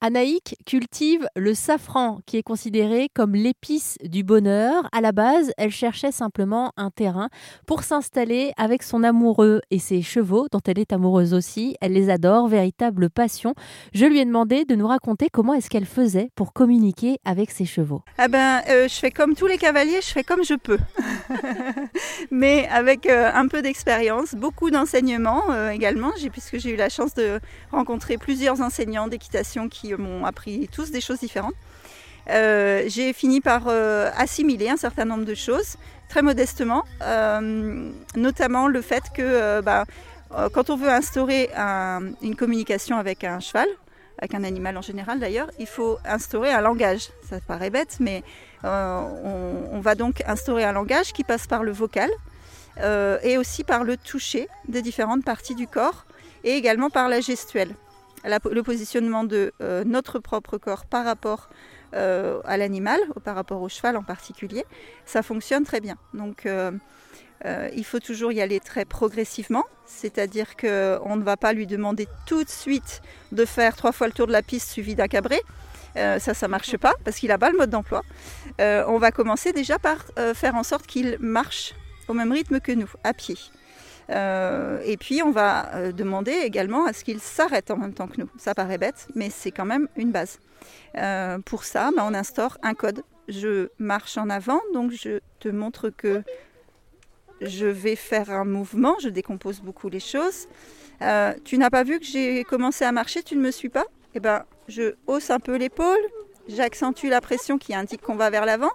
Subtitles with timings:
[0.00, 4.88] Anaïk cultive le safran, qui est considéré comme l'épice du bonheur.
[4.92, 7.30] À la base, elle cherchait simplement un terrain
[7.66, 11.74] pour s'installer avec son amoureux et ses chevaux, dont elle est amoureuse aussi.
[11.80, 13.54] Elle les adore, véritable passion.
[13.92, 17.64] Je lui ai demandé de nous raconter comment est-ce qu'elle faisait pour communiquer avec ses
[17.64, 18.02] chevaux.
[18.18, 20.78] Ah ben, euh, je fais comme tous les cavaliers, je fais comme je peux.
[22.30, 27.14] Mais avec euh, un peu d'expérience, beaucoup d'enseignements euh, également, puisque j'ai eu la chance
[27.14, 27.40] de
[27.72, 31.54] rencontrer plusieurs enseignants d'équitation qui m'ont appris tous des choses différentes.
[32.30, 35.76] Euh, j'ai fini par euh, assimiler un certain nombre de choses,
[36.08, 39.84] très modestement, euh, notamment le fait que bah,
[40.52, 41.50] quand on veut instaurer
[42.22, 43.68] une communication avec un cheval,
[44.18, 47.08] avec un animal en général d'ailleurs, il faut instaurer un langage.
[47.28, 48.22] Ça paraît bête, mais
[48.62, 52.10] on, on, va donc instaurer un langage qui passe par le vocal
[53.22, 56.04] et aussi par le toucher des différentes parties du corps
[56.44, 57.74] et également par la gestuelle
[58.24, 61.48] le positionnement de euh, notre propre corps par rapport
[61.94, 64.64] euh, à l'animal, par rapport au cheval en particulier,
[65.06, 65.96] ça fonctionne très bien.
[66.14, 66.72] Donc euh,
[67.74, 72.42] il faut toujours y aller très progressivement, c'est-à-dire qu'on ne va pas lui demander tout
[72.42, 73.00] de suite
[73.32, 75.40] de faire trois fois le tour de la piste suivi d'un cabré.
[75.94, 78.02] ça, ça ne marche pas parce qu'il n'a pas le mode d'emploi.
[78.58, 81.74] on va commencer déjà par faire en sorte qu'il marche
[82.08, 83.36] au même rythme que nous, à pied.
[84.10, 88.08] Euh, et puis on va euh, demander également à ce qu'il s'arrête en même temps
[88.08, 88.28] que nous.
[88.38, 90.38] Ça paraît bête, mais c'est quand même une base.
[90.96, 93.02] Euh, pour ça, bah, on instaure un code.
[93.28, 96.22] Je marche en avant, donc je te montre que
[97.42, 100.48] je vais faire un mouvement, je décompose beaucoup les choses.
[101.44, 103.84] tu n'as pas vu que j'ai commencé à marcher, tu ne me suis pas?
[104.14, 106.00] Eh ben, je hausse un peu l'épaule,
[106.48, 108.72] j'accentue la pression qui indique qu'on va vers l'avant.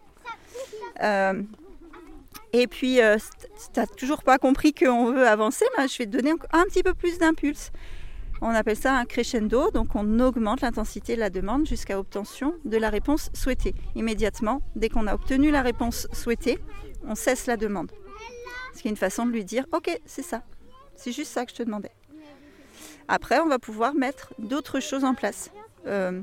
[2.53, 6.33] Et puis, euh, tu n'as toujours pas compris qu'on veut avancer, je vais te donner
[6.51, 7.71] un petit peu plus d'impulse.
[8.41, 12.77] On appelle ça un crescendo, donc on augmente l'intensité de la demande jusqu'à obtention de
[12.77, 13.73] la réponse souhaitée.
[13.95, 16.59] Immédiatement, dès qu'on a obtenu la réponse souhaitée,
[17.07, 17.91] on cesse la demande.
[18.75, 20.43] Ce qui est une façon de lui dire Ok, c'est ça.
[20.95, 21.91] C'est juste ça que je te demandais.
[23.07, 25.51] Après, on va pouvoir mettre d'autres choses en place.
[25.87, 26.21] Euh,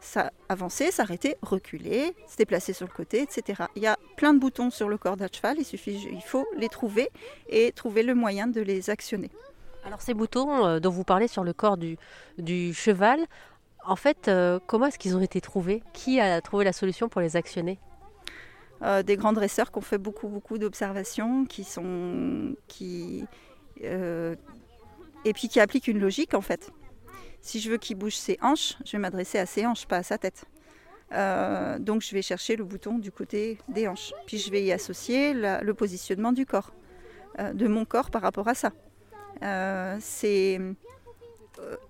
[0.00, 3.64] ça avancer, s'arrêter, reculer, se déplacer sur le côté, etc.
[3.76, 6.46] Il y a plein de boutons sur le corps d'un cheval, il, suffit, il faut
[6.56, 7.10] les trouver
[7.48, 9.30] et trouver le moyen de les actionner.
[9.84, 11.96] Alors ces boutons euh, dont vous parlez sur le corps du,
[12.38, 13.20] du cheval,
[13.84, 15.82] en fait, euh, comment est-ce qu'ils ont été trouvés?
[15.92, 17.78] Qui a trouvé la solution pour les actionner?
[18.82, 22.54] Euh, Des grands dresseurs qui ont fait beaucoup, beaucoup d'observations, qui sont...
[22.68, 23.26] qui
[25.24, 26.70] et puis qui appliquent une logique en fait.
[27.42, 30.02] Si je veux qu'il bouge ses hanches, je vais m'adresser à ses hanches, pas à
[30.02, 30.44] sa tête.
[31.12, 34.12] Euh, donc je vais chercher le bouton du côté des hanches.
[34.26, 36.72] Puis je vais y associer le positionnement du corps,
[37.38, 38.72] euh, de mon corps par rapport à ça.
[39.42, 39.98] Euh,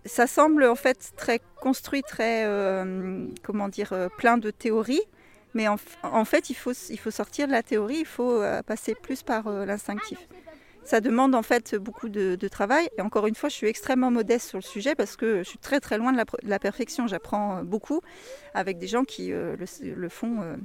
[0.04, 2.44] ça semble en fait très construit, très
[3.42, 5.02] comment dire, plein de théories.
[5.52, 8.94] Mais en, en, fait, il faut, il faut sortir de la théorie, il faut passer
[8.94, 10.28] plus par l'instinctif
[10.84, 12.88] ça demande en fait beaucoup de, travail.
[12.98, 15.58] Et encore une fois, je suis extrêmement modeste sur le sujet parce que je suis
[15.58, 17.06] très très loin de la, perfection.
[17.06, 18.00] J'apprends euh, beaucoup
[18.54, 20.56] avec des gens qui euh, le, font euh,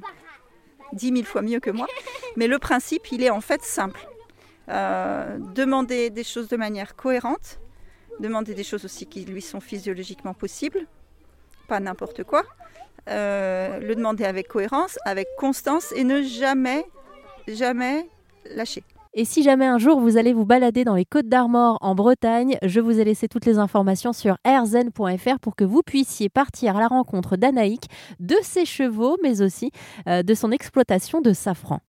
[0.93, 1.87] dix mille fois mieux que moi.
[2.35, 4.07] Mais le principe, il est en fait simple.
[4.67, 7.59] demander des choses de manière cohérente,
[8.19, 10.87] demander des choses aussi qui lui sont physiologiquement possibles,
[11.67, 12.43] pas n'importe quoi.
[13.07, 16.85] le demander avec cohérence, avec constance et ne jamais,
[17.47, 18.09] jamais
[18.49, 18.83] lâcher.
[19.17, 22.57] Et si jamais un jour vous allez vous balader dans les Côtes d'Armor en Bretagne,
[22.61, 26.81] je vous ai laissé toutes les informations sur airzen.fr pour que vous puissiez partir à
[26.81, 27.83] la rencontre d'Anaïk,
[28.19, 29.71] de ses chevaux, mais aussi
[30.09, 31.79] euh, de son exploitation de safran.